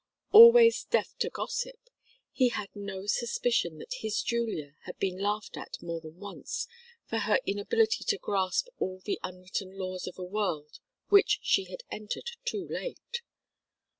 Always 0.31 0.85
deaf 0.85 1.15
to 1.19 1.29
gossip, 1.29 1.79
he 2.31 2.49
had 2.49 2.69
no 2.75 3.05
suspicion 3.05 3.77
that 3.77 3.97
his 3.99 4.23
Julia 4.23 4.73
had 4.85 4.97
been 4.97 5.19
laughed 5.21 5.57
at 5.57 5.79
more 5.79 6.01
than 6.01 6.17
once 6.17 6.67
for 7.05 7.19
her 7.19 7.37
inability 7.45 8.05
to 8.05 8.17
grasp 8.17 8.67
all 8.79 9.01
the 9.05 9.19
unwritten 9.21 9.77
laws 9.77 10.07
of 10.07 10.17
a 10.17 10.23
world 10.23 10.79
which 11.09 11.37
she 11.43 11.65
had 11.65 11.83
entered 11.91 12.31
too 12.45 12.67
late. 12.67 13.21